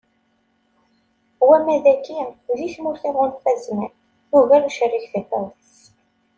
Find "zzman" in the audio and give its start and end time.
3.59-3.93